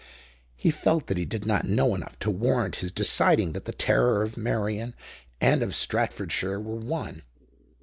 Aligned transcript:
He 0.55 0.71
felt 0.71 1.05
that 1.05 1.17
he 1.19 1.25
did 1.25 1.45
not 1.45 1.65
know 1.67 1.93
enough 1.93 2.17
to 2.21 2.31
warrant 2.31 2.77
his 2.77 2.91
deciding 2.91 3.51
that 3.51 3.65
the 3.65 3.71
terror 3.71 4.23
of 4.23 4.35
Meirion 4.35 4.95
and 5.39 5.61
of 5.61 5.75
Stratfordshire 5.75 6.59
were 6.59 6.77
one. 6.79 7.21